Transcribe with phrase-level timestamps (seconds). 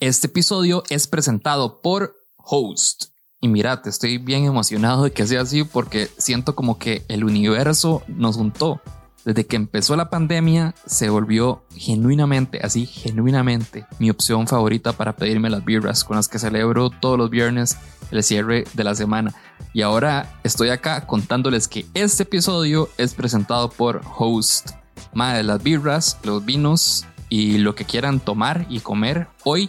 [0.00, 3.06] Este episodio es presentado por Host.
[3.40, 8.04] Y mirad, estoy bien emocionado de que sea así porque siento como que el universo
[8.06, 8.80] nos juntó.
[9.24, 15.50] Desde que empezó la pandemia se volvió genuinamente, así genuinamente, mi opción favorita para pedirme
[15.50, 17.76] las birras con las que celebro todos los viernes
[18.12, 19.34] el cierre de la semana.
[19.72, 24.70] Y ahora estoy acá contándoles que este episodio es presentado por Host.
[25.12, 29.68] Más de las birras, los vinos y lo que quieran tomar y comer hoy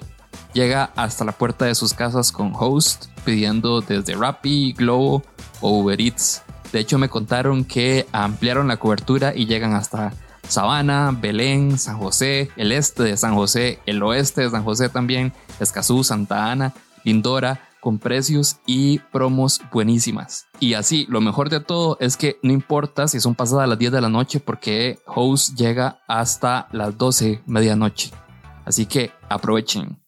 [0.54, 5.24] llega hasta la puerta de sus casas con Host pidiendo desde Rappi, Globo
[5.62, 6.44] o Uber Eats.
[6.72, 10.14] De hecho me contaron que ampliaron la cobertura y llegan hasta
[10.48, 15.34] Sabana, Belén, San José, el este de San José, el oeste de San José también,
[15.60, 16.74] Escazú, Santa Ana,
[17.04, 20.48] Lindora, con precios y promos buenísimas.
[20.60, 23.92] Y así, lo mejor de todo es que no importa si son pasadas las 10
[23.92, 28.12] de la noche porque Host llega hasta las 12 medianoche.
[28.66, 30.00] Así que aprovechen.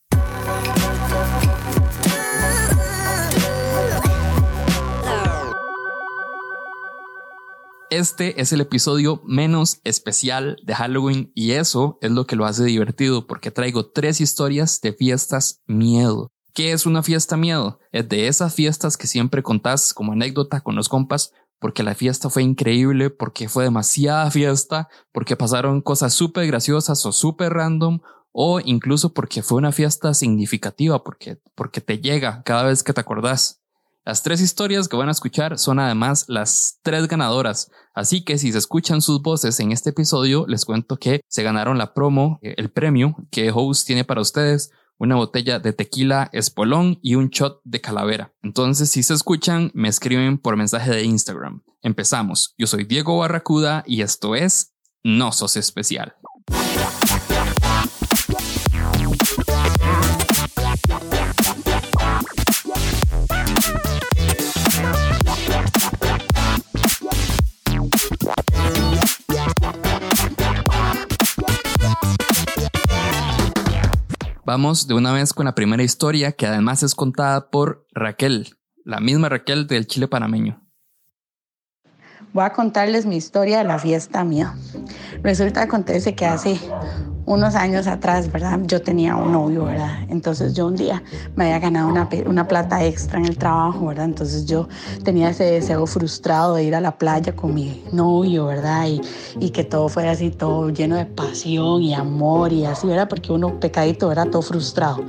[7.92, 12.64] Este es el episodio menos especial de Halloween y eso es lo que lo hace
[12.64, 16.32] divertido porque traigo tres historias de fiestas miedo.
[16.54, 17.80] ¿Qué es una fiesta miedo?
[17.92, 22.30] Es de esas fiestas que siempre contás como anécdota con los compas porque la fiesta
[22.30, 28.00] fue increíble, porque fue demasiada fiesta, porque pasaron cosas súper graciosas o súper random
[28.32, 33.02] o incluso porque fue una fiesta significativa, porque, porque te llega cada vez que te
[33.02, 33.61] acordás.
[34.04, 38.52] Las tres historias que van a escuchar son además las tres ganadoras, así que si
[38.52, 42.56] se escuchan sus voces en este episodio, les cuento que se ganaron la promo, eh,
[42.58, 47.62] el premio que Host tiene para ustedes, una botella de tequila espolón y un shot
[47.64, 48.34] de calavera.
[48.42, 51.62] Entonces, si se escuchan, me escriben por mensaje de Instagram.
[51.84, 52.56] Empezamos.
[52.58, 56.16] Yo soy Diego Barracuda y esto es No Sos Especial.
[74.54, 79.00] Vamos de una vez con la primera historia que además es contada por Raquel, la
[79.00, 80.62] misma Raquel del Chile panameño.
[82.34, 84.54] Voy a contarles mi historia de la fiesta mía.
[85.24, 86.60] Resulta acontece que hace
[87.34, 88.60] unos años atrás, ¿verdad?
[88.66, 90.00] Yo tenía un novio, ¿verdad?
[90.10, 91.02] Entonces yo un día
[91.36, 94.06] me había ganado una, una, plata extra en el trabajo, ¿verdad?
[94.06, 94.68] Entonces yo
[95.04, 98.88] tenía ese deseo frustrado de ir a la playa con mi novio, ¿verdad?
[98.88, 99.02] Y,
[99.40, 103.08] y que todo fuera así, todo lleno de pasión y amor y así, ¿verdad?
[103.08, 105.04] Porque uno pecadito, era todo frustrado.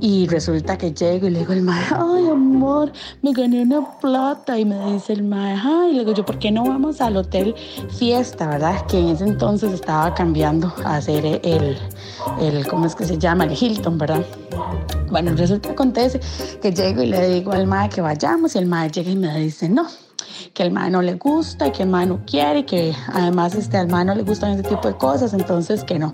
[0.00, 2.47] Y resulta que llego y le digo al mae, ay amor,
[3.22, 4.58] me gané una plata.
[4.58, 7.54] Y me dice el mae, ay, le digo yo, ¿por qué no vamos al hotel
[7.98, 8.86] fiesta, verdad?
[8.86, 11.78] Que en ese entonces estaba cambiando a hacer el,
[12.40, 13.44] el ¿cómo es que se llama?
[13.44, 14.24] El Hilton, ¿verdad?
[15.10, 16.20] Bueno, resulta acontece
[16.60, 19.38] que llego y le digo al mae que vayamos y el mae llega y me
[19.38, 19.86] dice, no
[20.54, 23.88] que el mae no le gusta, que el mae no quiere, que además este, al
[23.88, 26.12] mae no le gustan ese tipo de cosas, entonces que no,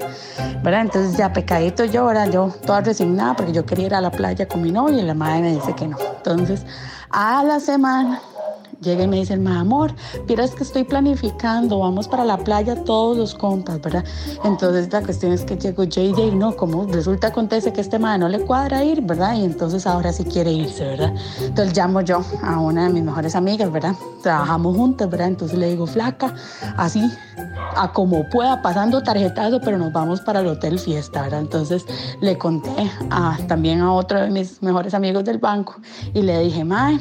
[0.62, 0.82] ¿verdad?
[0.82, 2.30] Entonces ya pecadito yo, ¿verdad?
[2.30, 5.14] Yo toda resignada porque yo quería ir a la playa con mi novio y la
[5.14, 5.96] madre me dice que no.
[6.16, 6.64] Entonces,
[7.10, 8.20] a la semana
[8.80, 9.94] llega y me dice, mi amor,
[10.44, 14.04] es que estoy planificando, vamos para la playa todos los compas, ¿verdad?
[14.44, 18.28] Entonces la cuestión es que llego JJ, no, como resulta acontece que este man no
[18.28, 19.36] le cuadra ir, ¿verdad?
[19.36, 21.14] Y entonces ahora sí quiere irse, ¿verdad?
[21.40, 23.94] Entonces llamo yo a una de mis mejores amigas, ¿verdad?
[24.22, 25.28] Trabajamos juntas, ¿verdad?
[25.28, 26.34] Entonces le digo, flaca,
[26.76, 27.00] así,
[27.76, 31.40] a como pueda, pasando tarjetazo, pero nos vamos para el hotel fiesta, ¿verdad?
[31.40, 31.84] Entonces
[32.20, 35.76] le conté a, también a otro de mis mejores amigos del banco
[36.12, 36.98] y le dije, mae,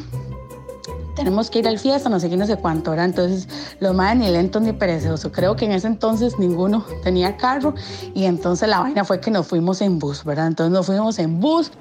[1.16, 3.06] tenemos que ir al fiesta, no sé qué, no sé cuánto, era.
[3.06, 3.48] Entonces,
[3.80, 5.32] los más ni lentos ni perezosos.
[5.32, 7.74] Creo que en ese entonces ninguno tenía carro
[8.14, 10.48] y entonces la vaina fue que nos fuimos en bus, ¿verdad?
[10.48, 11.72] Entonces nos fuimos en bus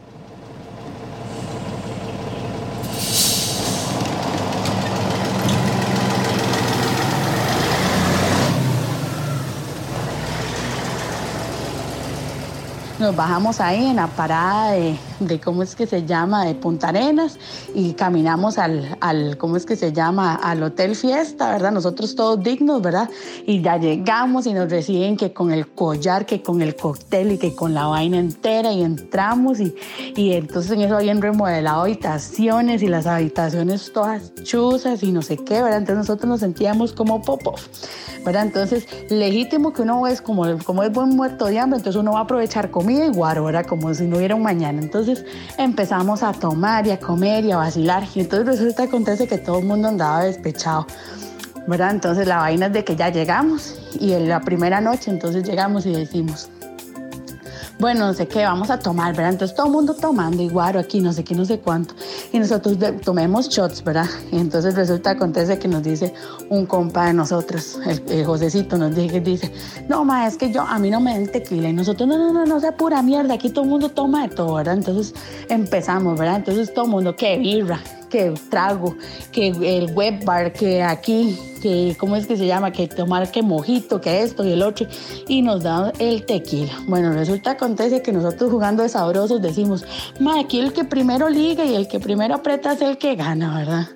[12.99, 16.45] Nos bajamos ahí en la parada de, de, ¿cómo es que se llama?
[16.45, 17.39] De Punta Arenas
[17.75, 20.35] y caminamos al, al, ¿cómo es que se llama?
[20.35, 21.73] Al Hotel Fiesta, ¿verdad?
[21.73, 23.11] Nosotros todos dignos, ¿verdad?
[23.47, 27.39] Y ya llegamos y nos reciben que con el collar, que con el cóctel y
[27.39, 29.75] que con la vaina entera y entramos y,
[30.17, 35.37] y entonces en eso habían remodelado habitaciones y las habitaciones todas chuzas y no sé
[35.37, 35.79] qué, ¿verdad?
[35.79, 37.55] Entonces nosotros nos sentíamos como popo,
[38.25, 38.45] ¿verdad?
[38.45, 42.21] Entonces legítimo que uno es como, como es buen muerto de hambre, entonces uno va
[42.21, 44.81] a aprovechar comida y guaro, era como si no hubiera un mañana.
[44.81, 45.12] Entonces
[45.59, 48.05] empezamos a tomar y a comer y a vacilar.
[48.15, 50.87] Y entonces resulta acontece que todo el mundo andaba despechado.
[51.67, 51.93] ¿verdad?
[51.93, 55.87] Entonces la vaina es de que ya llegamos y en la primera noche entonces llegamos
[55.87, 56.49] y decimos,
[57.83, 59.33] bueno, no sé qué, vamos a tomar, ¿verdad?
[59.33, 61.97] Entonces todo el mundo tomando, igual aquí, no sé qué, no sé cuánto.
[62.33, 64.07] Y nosotros tomemos shots, ¿verdad?
[64.31, 66.15] Y entonces resulta, acontece que nos dice
[66.49, 69.53] un compa de nosotros, el, el Josecito, nos dice, dice,
[69.89, 71.71] no, ma, es que yo, a mí no me den tequila.
[71.71, 74.33] Y nosotros, no, no, no, no sea pura mierda, aquí todo el mundo toma de
[74.33, 74.75] todo, ¿verdad?
[74.75, 75.13] Entonces
[75.49, 76.37] empezamos, ¿verdad?
[76.37, 77.81] Entonces todo el mundo, qué birra,
[78.13, 78.95] qué trago,
[79.33, 82.71] que el web bar, que aquí, que, ¿cómo es que se llama?
[82.71, 84.87] Que tomar que mojito, que esto y el otro.
[85.29, 86.73] Y nos da el tequila.
[86.87, 89.85] Bueno, resulta, acontece que nosotros jugando de sabrosos decimos,
[90.21, 93.57] ma, aquí el que primero liga y el que primero aprieta es el que gana,
[93.57, 93.89] ¿verdad?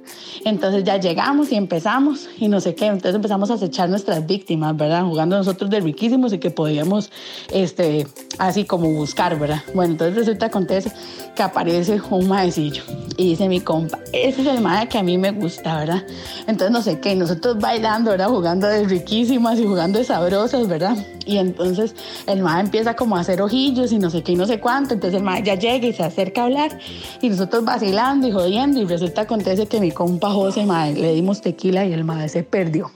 [0.44, 2.86] Entonces ya llegamos y empezamos y no sé qué.
[2.86, 5.04] Entonces empezamos a acechar nuestras víctimas, ¿verdad?
[5.04, 7.10] Jugando nosotros de riquísimos y que podíamos,
[7.52, 8.06] este,
[8.38, 9.62] así como buscar, ¿verdad?
[9.74, 10.90] Bueno, entonces resulta, acontece
[11.34, 12.82] que aparece un maecillo
[13.16, 16.04] y dice mi compa, ese es el mae que a mí me gusta, ¿verdad?
[16.46, 18.28] Entonces no sé qué, nosotros bailando, ¿verdad?
[18.28, 20.96] Jugando de riquísimas y jugando de sabrosas, ¿verdad?
[21.24, 21.94] Y entonces
[22.26, 24.94] el mae empieza como a hacer ojillos y no sé qué y no sé cuánto,
[24.94, 26.78] entonces el mae ya llega y se acerca a hablar
[27.20, 31.40] y nosotros vacilando y jodiendo y resulta acontece que mi compa José, mae, le dimos
[31.40, 32.90] tequila y el mae se perdió.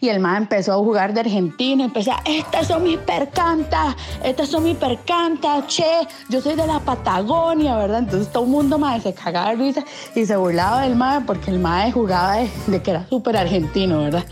[0.00, 4.64] Y el mae empezó a jugar de Argentina, empezó, estas son mis percantas, estas son
[4.64, 8.00] mis percantas, che, yo soy de la Patagonia, ¿verdad?
[8.00, 11.50] Entonces todo el mundo mae se cagaba de risa y se burlaba del mae porque
[11.50, 14.24] el mae jugaba de, de que era súper argentino, ¿verdad?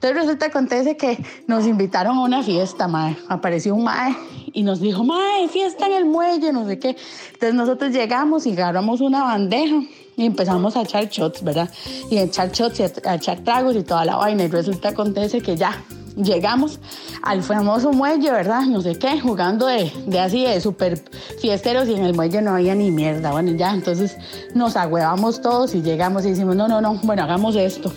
[0.00, 3.18] Entonces resulta acontece que nos invitaron a una fiesta, mae.
[3.28, 4.16] Apareció un mae
[4.50, 6.96] y nos dijo, mae, fiesta en el muelle, no sé qué.
[7.34, 9.82] Entonces nosotros llegamos y agarramos una bandeja
[10.16, 11.68] y empezamos a echar shots, ¿verdad?
[12.10, 14.44] Y a echar shots y a, echar tragos y toda la vaina.
[14.44, 15.84] Y resulta acontece que ya
[16.16, 16.80] llegamos
[17.22, 18.62] al famoso muelle, ¿verdad?
[18.62, 21.04] No sé qué, jugando de, de así, de súper
[21.42, 23.32] fiesteros y en el muelle no había ni mierda.
[23.32, 24.16] Bueno, ya, entonces
[24.54, 27.92] nos agüevamos todos y llegamos y decimos, no, no, no, bueno, hagamos esto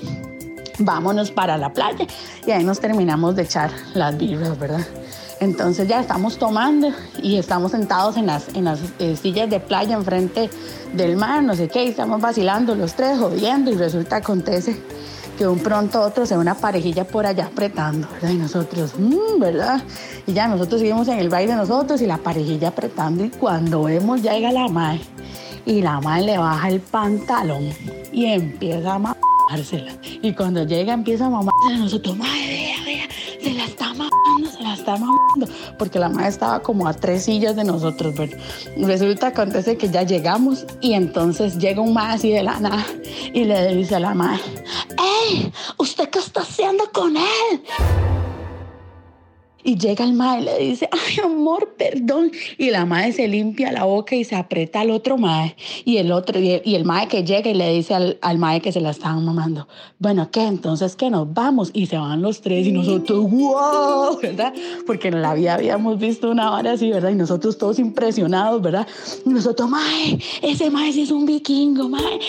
[0.80, 2.06] vámonos para la playa
[2.46, 4.86] y ahí nos terminamos de echar las birras, ¿verdad?
[5.40, 6.92] Entonces ya estamos tomando
[7.22, 10.50] y estamos sentados en las, en las eh, sillas de playa enfrente
[10.94, 14.78] del mar, no sé qué, y estamos vacilando los tres, jodiendo y resulta acontece
[15.38, 18.30] que un pronto otro se ve una parejilla por allá apretando, ¿verdad?
[18.30, 19.82] Y nosotros, mmm, ¿verdad?
[20.28, 24.22] Y ya nosotros seguimos en el baile nosotros y la parejilla apretando y cuando vemos
[24.22, 25.02] llega la madre
[25.66, 27.70] y la madre le baja el pantalón
[28.12, 29.00] y empieza a
[30.22, 33.08] y cuando llega empieza a mamarse a nosotros, madre, vea,
[33.42, 35.48] se la está mamando, se la está mamando.
[35.78, 38.36] Porque la madre estaba como a tres sillas de nosotros, pero
[38.78, 42.86] resulta, acontece que ya llegamos y entonces llega un más así de la nada
[43.34, 44.42] y le dice a la madre,
[45.30, 45.52] ¡Ey!
[45.78, 48.23] ¿Usted qué está haciendo con él?
[49.64, 52.32] Y llega el mae y le dice, ay amor, perdón.
[52.58, 55.56] Y la mae se limpia la boca y se aprieta al otro mae.
[55.86, 58.72] Y el otro, y el, mae que llega y le dice al, al mae que
[58.72, 59.68] se la estaban mamando,
[60.00, 60.44] bueno, ¿qué?
[60.44, 61.72] Entonces que nos vamos.
[61.74, 64.54] Y se van los tres y nosotros, wow, ¿verdad?
[64.86, 67.10] Porque en la vida habíamos visto una hora así, ¿verdad?
[67.10, 68.88] Y nosotros todos impresionados, ¿verdad?
[69.26, 72.20] Y nosotros, mae, ese mae sí es un vikingo, mae.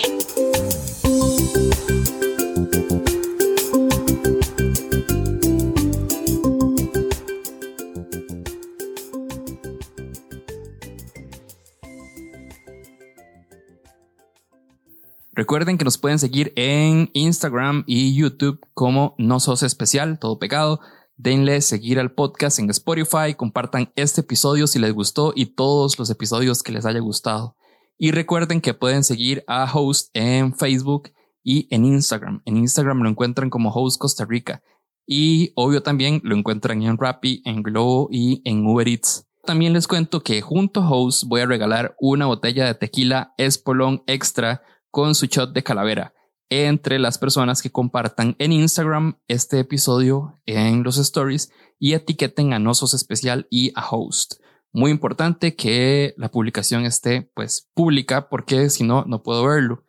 [15.37, 20.79] Recuerden que nos pueden seguir en Instagram y YouTube como No Sos Especial, todo pecado.
[21.17, 26.09] Denle seguir al podcast en Spotify, compartan este episodio si les gustó y todos los
[26.09, 27.57] episodios que les haya gustado.
[27.99, 31.11] Y recuerden que pueden seguir a Host en Facebook
[31.43, 32.41] y en Instagram.
[32.45, 34.63] En Instagram lo encuentran como Host Costa Rica.
[35.05, 39.27] Y obvio también lo encuentran en Rappi, en Globo y en Uber Eats.
[39.45, 44.05] También les cuento que junto a Host voy a regalar una botella de tequila Espolón
[44.07, 44.63] Extra
[44.95, 46.15] con su shot de calavera
[46.49, 52.61] entre las personas que compartan en Instagram este episodio en los stories y etiqueten a
[52.61, 54.35] Nosos Especial y a Host.
[54.73, 59.83] Muy importante que la publicación esté pues pública porque si no, no puedo verlo.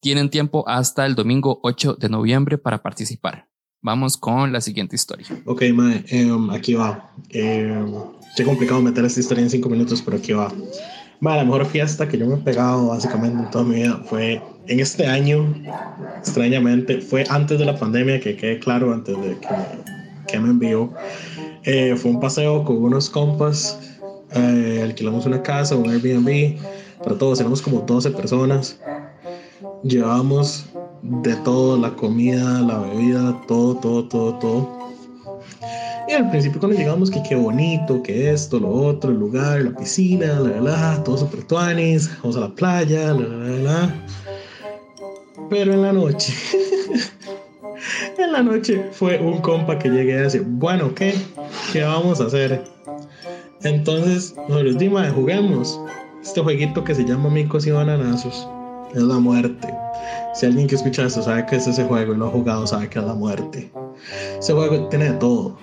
[0.00, 3.48] Tienen tiempo hasta el domingo 8 de noviembre para participar.
[3.80, 5.28] Vamos con la siguiente historia.
[5.44, 7.14] Ok, Mae, em, aquí va.
[7.30, 7.84] Eh,
[8.36, 10.52] qué complicado meter esta historia en cinco minutos, pero aquí va
[11.20, 14.80] la mejor fiesta que yo me he pegado básicamente en toda mi vida fue en
[14.80, 15.54] este año,
[16.18, 19.48] extrañamente, fue antes de la pandemia, que quede claro, antes de que,
[20.26, 20.92] que me envió.
[21.64, 23.78] Eh, fue un paseo con unos compas,
[24.34, 26.58] eh, alquilamos una casa, un Airbnb,
[27.02, 28.78] para todos, éramos como 12 personas.
[29.82, 30.66] Llevábamos
[31.02, 34.78] de todo, la comida, la bebida, todo, todo, todo, todo.
[36.08, 39.76] Y al principio cuando llegamos, que qué bonito, que esto, lo otro, el lugar, la
[39.76, 43.94] piscina, la, la, la, todo super tuanis, vamos a la playa, la, la, la,
[45.50, 46.32] Pero en la noche,
[48.18, 51.14] en la noche fue un compa que llegué a decir, bueno, ¿qué?
[51.74, 52.64] ¿Qué vamos a hacer?
[53.62, 55.78] Entonces, nosotros dimos, juguemos
[56.22, 58.48] este jueguito que se llama Micos y Bananazos.
[58.94, 59.68] Es la muerte.
[60.34, 62.88] Si alguien que escucha esto sabe que es ese juego y lo ha jugado, sabe
[62.88, 63.70] que es la muerte.
[64.38, 65.58] Ese juego tiene de todo,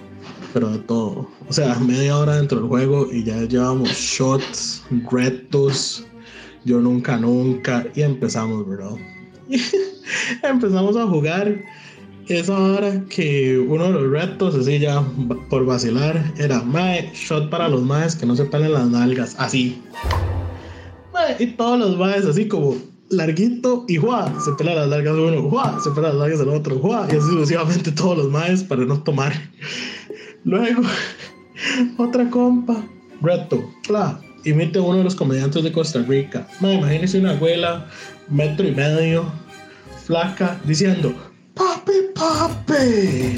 [0.55, 1.29] pero de todo.
[1.50, 4.81] O sea, media hora dentro del juego y ya llevamos shots,
[5.12, 6.05] retos,
[6.63, 8.97] yo nunca, nunca, y empezamos, bro.
[10.43, 11.62] empezamos a jugar.
[12.29, 15.03] Esa hora que uno de los retos, así ya
[15.50, 19.83] por vacilar, era Mae, shot para los maes que no se pelen las nalgas, así.
[21.13, 22.77] Mae, y todos los maes, así como
[23.09, 24.33] larguito y ¡juá!
[24.39, 25.79] se pela las nalgas uno, ¡juá!
[25.83, 27.07] se pela las nalgas del otro, ¡juá!
[27.12, 29.33] y así sucesivamente todos los maes para no tomar.
[30.45, 30.83] Luego,
[31.97, 32.83] otra compa,
[33.21, 34.21] reto, ¡pla!
[34.43, 36.47] imite uno de los comediantes de Costa Rica.
[36.59, 37.87] Mae, imagínese una abuela,
[38.29, 39.25] metro y medio,
[40.05, 41.15] flaca, diciendo,
[41.55, 43.37] ¡Papi, papi!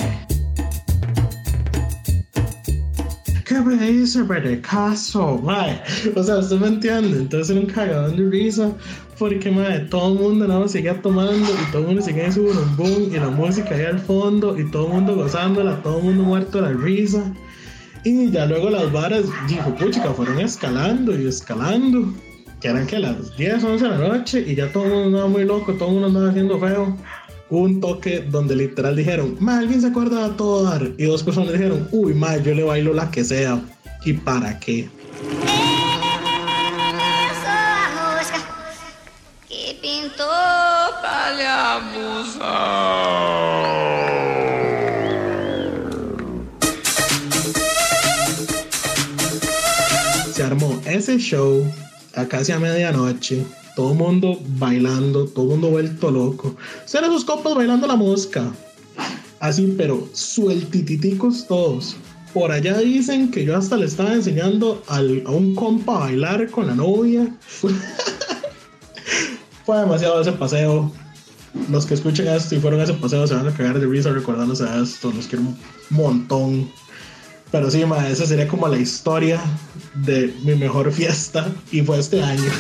[3.46, 4.26] ¿Qué me dice,
[4.62, 5.42] caso?
[6.16, 7.20] O sea, usted me entiende.
[7.20, 8.74] Entonces era un cagadón de risa
[9.18, 12.34] porque, mae, todo el mundo nada más seguía tomando y todo el mundo seguía en
[12.34, 12.44] su
[12.78, 16.24] boom y la música ahí al fondo y todo el mundo gozándola, todo el mundo
[16.24, 17.34] muerto de la risa.
[18.04, 22.14] Y ya luego las varas, dijo, puchica, fueron escalando y escalando.
[22.62, 25.28] Que eran que las 10, 11 de la noche y ya todo el mundo andaba
[25.28, 26.98] muy loco, todo el mundo andaba haciendo feo.
[27.50, 30.90] Hubo un toque donde literal dijeron, ma, alguien se acuerda de todo dar.
[30.98, 33.62] Y dos personas dijeron, uy, ma, yo le bailo la que sea.
[34.06, 34.90] ¿Y para qué?
[50.38, 51.66] Se armó ese show
[52.16, 53.44] a casi a medianoche.
[53.76, 56.56] Todo el mundo bailando, todo el mundo vuelto loco.
[56.86, 58.52] Serán sus copas bailando la mosca.
[59.40, 61.96] Así, pero sueltititicos todos.
[62.34, 66.68] Por allá dicen que yo hasta le estaba enseñando a un compa a bailar con
[66.68, 67.36] la novia.
[69.66, 70.92] Fue demasiado ese paseo.
[71.70, 74.12] Los que escuchen esto y fueron a ese paseo se van a cagar de risa
[74.12, 75.12] recordándose de esto.
[75.12, 75.58] Los quiero un
[75.90, 76.70] montón.
[77.52, 79.42] Pero sí, ma, esa sería como la historia
[79.96, 82.52] de mi mejor fiesta y fue este año.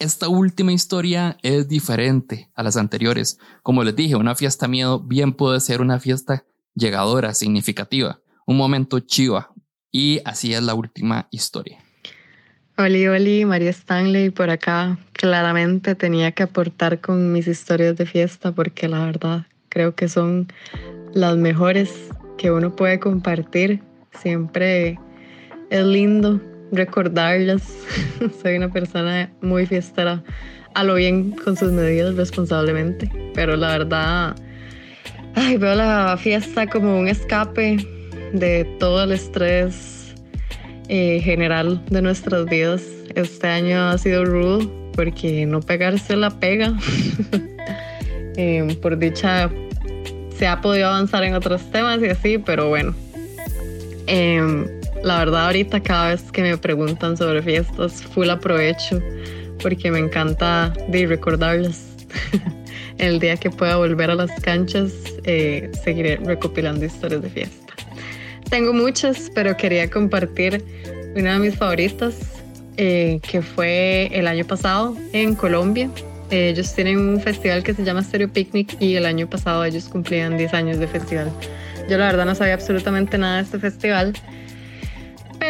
[0.00, 3.38] Esta última historia es diferente a las anteriores.
[3.62, 9.00] Como les dije, una fiesta miedo bien puede ser una fiesta llegadora, significativa, un momento
[9.00, 9.52] chiva.
[9.92, 11.84] Y así es la última historia.
[12.78, 14.98] Oli, Oli, María Stanley por acá.
[15.12, 20.50] Claramente tenía que aportar con mis historias de fiesta porque la verdad creo que son
[21.12, 21.90] las mejores
[22.38, 23.82] que uno puede compartir.
[24.18, 24.98] Siempre
[25.68, 26.40] es lindo
[26.72, 27.62] recordarlas.
[28.42, 30.22] Soy una persona muy fiestera,
[30.74, 34.36] a lo bien con sus medidas responsablemente, pero la verdad,
[35.34, 37.78] ay, veo la fiesta como un escape
[38.32, 40.14] de todo el estrés
[40.88, 42.82] eh, general de nuestras vidas.
[43.14, 46.76] Este año ha sido rudo porque no pegarse la pega.
[48.36, 49.50] eh, por dicha,
[50.36, 52.94] se ha podido avanzar en otros temas y así, pero bueno.
[54.06, 59.00] Eh, la verdad ahorita cada vez que me preguntan sobre fiestas, full aprovecho
[59.62, 61.86] porque me encanta de recordarlas.
[62.98, 64.92] El día que pueda volver a las canchas,
[65.24, 67.72] eh, seguiré recopilando historias de fiesta.
[68.50, 70.62] Tengo muchas, pero quería compartir
[71.16, 72.14] una de mis favoritas,
[72.76, 75.90] eh, que fue el año pasado en Colombia.
[76.30, 80.36] ellos tienen un festival que se llama Stereo Picnic y el año pasado ellos cumplían
[80.36, 81.30] 10 años de festival.
[81.88, 84.12] Yo la verdad no sabía absolutamente nada de este festival,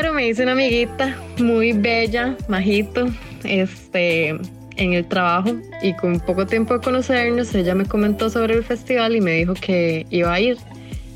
[0.00, 3.09] pero me hice una amiguita muy bella, majito,
[3.45, 8.64] este, en el trabajo y con poco tiempo de conocernos, ella me comentó sobre el
[8.64, 10.57] festival y me dijo que iba a ir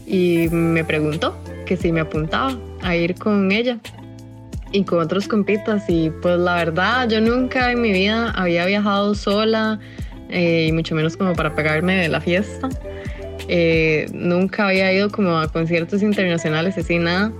[0.07, 3.79] y me preguntó que si me apuntaba a ir con ella
[4.71, 5.85] y con otros compitas.
[5.89, 9.81] Y pues la verdad, yo nunca en mi vida había viajado sola
[10.29, 12.69] eh, y mucho menos como para pegarme de la fiesta.
[13.49, 17.33] Eh, nunca había ido como a conciertos internacionales, así nada.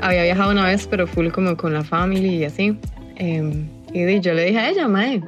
[0.00, 2.78] Había viajado una vez, pero full como con la familia y así.
[3.16, 5.22] Em, y yo le dije a ella, Mae,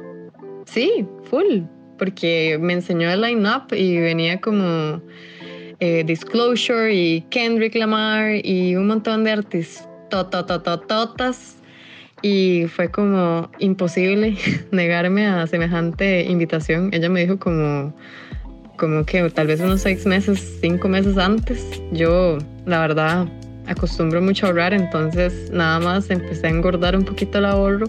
[0.65, 1.61] sí, full,
[1.97, 5.01] porque me enseñó el line-up y venía como
[5.79, 9.87] eh, Disclosure y Kendrick Lamar y un montón de artistas
[12.21, 14.37] y fue como imposible
[14.71, 16.89] negarme a semejante invitación.
[16.93, 17.93] Ella me dijo como,
[18.77, 21.81] como que tal vez unos seis meses, cinco meses antes.
[21.91, 23.27] Yo, la verdad,
[23.71, 27.87] acostumbro mucho a ahorrar, entonces nada más empecé a engordar un poquito el ahorro.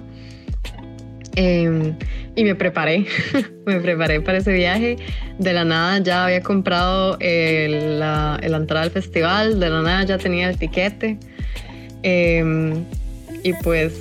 [1.34, 1.94] Em,
[2.36, 3.06] y me preparé,
[3.66, 4.96] me preparé para ese viaje.
[5.38, 10.50] De la nada ya había comprado la, entrada al festival, de la nada ya tenía
[10.50, 11.18] el tiquete.
[12.02, 12.84] Em,
[13.42, 13.94] y pues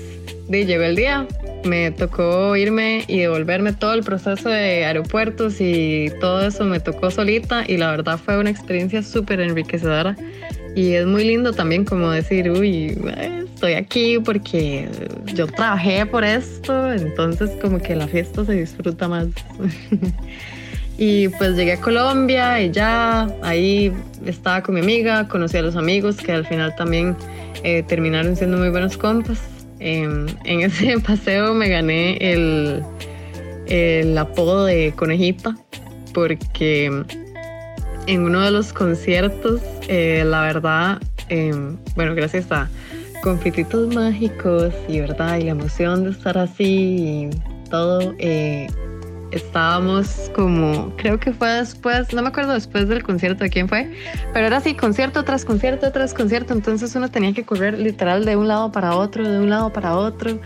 [0.49, 1.27] llegó el día,
[1.63, 7.09] me tocó irme y devolverme todo el proceso de aeropuertos y todo eso me tocó
[7.11, 10.15] solita y la verdad fue una experiencia súper enriquecedora
[10.75, 12.97] y es muy lindo también como decir, uy,
[13.43, 14.87] estoy aquí porque
[15.35, 19.27] yo trabajé por esto, entonces como que la fiesta se disfruta más.
[20.97, 23.91] y pues llegué a Colombia y ya ahí
[24.25, 27.15] estaba con mi amiga, conocí a los amigos que al final también
[27.63, 29.39] eh, terminaron siendo muy buenos compas.
[29.79, 32.81] Em, en ese paseo me gané el,
[33.67, 35.55] el apodo de conejita
[36.13, 37.03] porque
[38.07, 42.69] en uno de los conciertos, eh, la verdad, em, bueno, gracias a
[43.21, 48.67] confititos mágicos y verdad, y la emoción de estar así y todo, eh,
[49.31, 53.89] estábamos como, creo que fue después, no me acuerdo después del concierto de quién fue,
[54.33, 58.35] pero era así, concierto tras concierto tras concierto, entonces uno tenía que correr literal de
[58.35, 60.39] un lado para otro, de un lado para otro.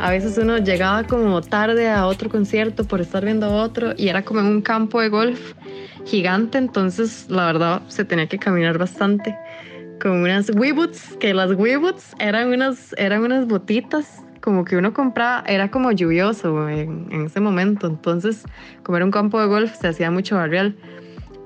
[0.00, 4.22] A veces uno llegaba como tarde a otro concierto por estar viendo otro y era
[4.24, 5.54] como en un campo de golf
[6.04, 9.36] gigante, entonces la verdad se tenía que caminar bastante
[10.02, 15.44] con unas Weeboots, que las Weeboots eran unas, eran unas botitas como que uno compraba,
[15.46, 18.42] era como lluvioso en, ese momento, entonces
[18.82, 20.76] como era un campo de golf se hacía mucho barrial.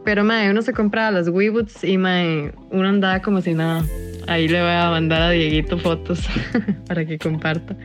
[0.04, 3.84] Pero mae, uno se compraba las Weeboots y mae, uno andaba como si nada.
[4.28, 6.26] Ahí le voy a mandar a Dieguito fotos
[6.88, 7.76] para que comparta.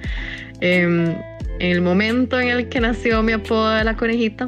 [0.61, 1.09] Em,
[1.59, 4.45] en el momento en el que nació mi apodo de la conejita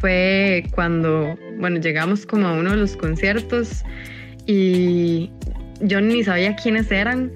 [0.00, 3.84] fue cuando, bueno, llegamos como a uno de los conciertos
[4.46, 5.30] y
[5.80, 7.30] yo ni sabía quiénes eran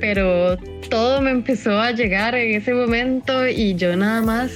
[0.00, 0.56] pero
[0.90, 4.52] todo me empezó a llegar en ese momento y yo nada más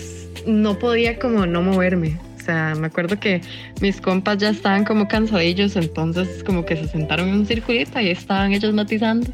[0.46, 2.16] no podía como no moverme.
[2.42, 3.40] O sea, me acuerdo que
[3.80, 8.08] mis compas ya estaban como cansadillos, entonces como que se sentaron en un circulito y
[8.08, 9.30] estaban ellos matizando.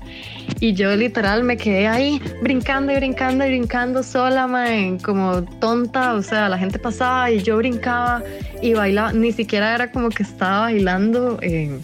[0.61, 6.15] Y yo literal me quedé ahí brincando y brincando y brincando sola, man, como tonta.
[6.15, 8.23] O sea, la gente pasaba y yo brincaba
[8.61, 9.15] y bailaba.
[9.15, 11.39] Ni siquiera era como que estaba bailando.
[11.41, 11.81] Eh,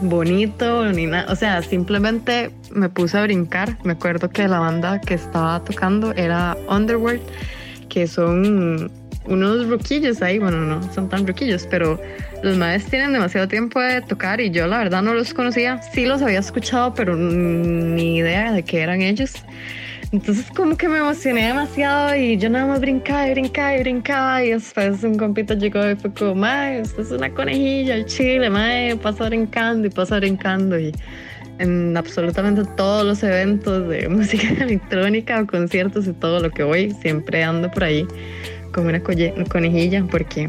[0.00, 1.32] bonito ni nada.
[1.32, 3.78] O sea, simplemente me puse a brincar.
[3.84, 7.22] Me acuerdo que la banda que estaba tocando era Underworld,
[7.88, 8.90] que son
[9.30, 10.38] unos roquillos ahí.
[10.38, 12.00] Bueno, no son tan roquillos, pero
[12.42, 15.80] los maestros tienen demasiado tiempo de tocar y yo la verdad no los conocía.
[15.94, 19.32] Sí los había escuchado, pero ni idea de qué eran ellos.
[20.12, 24.44] Entonces como que me emocioné demasiado y yo nada más brincaba y brincaba y brincaba
[24.44, 28.50] y después un compito llegó y fue como, mae, esto es una conejilla, el chile,
[28.50, 30.92] mae, pasa brincando y pasa brincando y
[31.60, 36.90] en absolutamente todos los eventos de música electrónica o conciertos y todo lo que voy,
[36.90, 38.04] siempre ando por ahí
[38.72, 40.48] como una conejilla porque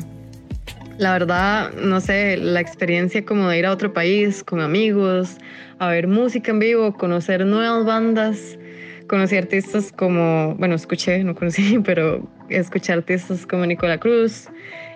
[0.97, 5.37] la verdad, no sé, la experiencia como de ir a otro país con amigos,
[5.79, 8.59] a ver música en vivo, conocer nuevas bandas,
[9.07, 14.47] conocí artistas como, bueno, escuché, no conocí, pero escuché artistas como Nicola Cruz,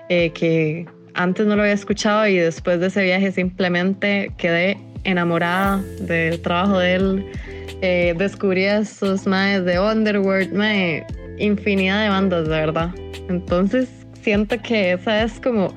[0.10, 0.86] eh, que
[1.16, 6.78] antes no lo había escuchado y después de ese viaje simplemente quedé enamorada del trabajo
[6.78, 7.26] de él.
[7.82, 11.06] Eh, descubrí a esos maes de Underworld, mae,
[11.38, 12.89] infinidad de bandas, de verdad.
[13.30, 13.89] Entonces
[14.21, 15.74] siento que esa es como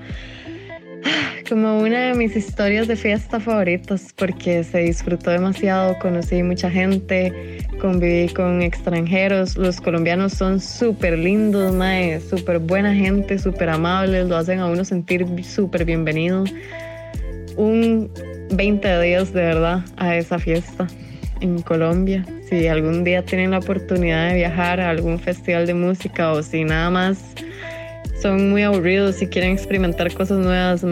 [1.49, 7.59] como una de mis historias de fiesta favoritas porque se disfrutó demasiado, conocí mucha gente,
[7.81, 11.75] conviví con extranjeros, los colombianos son súper lindos,
[12.29, 16.45] súper buena gente, súper amables, lo hacen a uno sentir súper bienvenido.
[17.57, 18.11] Un
[18.51, 20.87] 20 días de verdad a esa fiesta
[21.41, 22.25] en Colombia.
[22.49, 26.65] Si algún día tienen la oportunidad de viajar a algún festival de música o si
[26.65, 27.19] nada más
[28.21, 30.85] son muy aburridos y quieren experimentar cosas nuevas,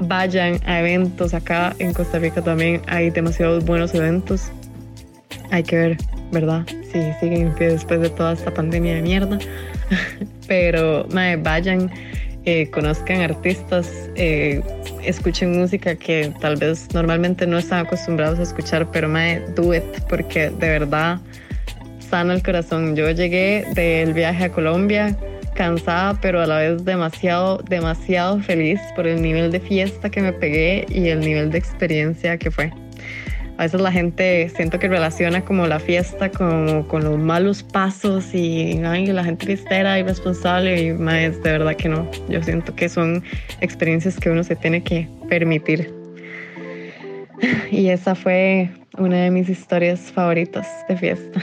[0.00, 1.34] vayan a eventos.
[1.34, 4.50] Acá en Costa Rica también hay demasiados buenos eventos.
[5.50, 5.96] Hay que ver,
[6.32, 6.66] ¿verdad?
[6.92, 9.38] Si siguen en pie después de toda esta pandemia de mierda.
[10.48, 11.90] Pero vayan,
[12.50, 14.62] eh, conozcan artistas, eh,
[15.04, 19.84] escuchen música que tal vez normalmente no están acostumbrados a escuchar, pero mae, do it,
[20.08, 21.18] porque de verdad
[22.08, 22.96] sana el corazón.
[22.96, 25.14] Yo llegué del viaje a Colombia
[25.54, 30.32] cansada, pero a la vez demasiado, demasiado feliz por el nivel de fiesta que me
[30.32, 32.72] pegué y el nivel de experiencia que fue.
[33.58, 38.32] A veces la gente siento que relaciona como la fiesta como con los malos pasos
[38.32, 42.08] y ay, la gente fiestera y responsable y más de verdad que no.
[42.28, 43.24] Yo siento que son
[43.60, 45.92] experiencias que uno se tiene que permitir.
[47.72, 51.42] Y esa fue una de mis historias favoritas de fiesta.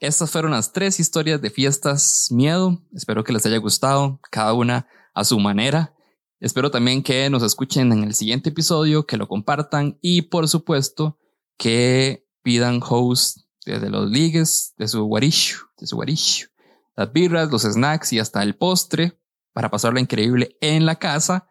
[0.00, 2.80] Estas fueron las tres historias de fiestas miedo.
[2.94, 5.92] Espero que les haya gustado, cada una a su manera.
[6.38, 11.18] Espero también que nos escuchen en el siguiente episodio, que lo compartan y por supuesto
[11.56, 16.48] que pidan host desde los ligues, de su guarishu, de su guarishu,
[16.94, 19.18] las birras, los snacks y hasta el postre
[19.52, 21.48] para pasarlo increíble en la casa,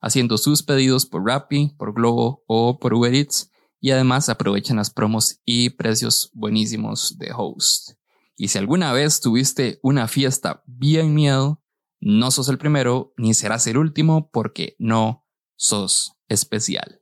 [0.00, 4.90] haciendo sus pedidos por Rappi, por Globo o por Uber Eats y además aprovechen las
[4.90, 7.92] promos y precios buenísimos de Host.
[8.36, 11.62] Y si alguna vez tuviste una fiesta bien miedo,
[12.04, 17.00] no sos el primero ni serás el último porque no sos especial.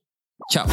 [0.49, 0.67] Chao.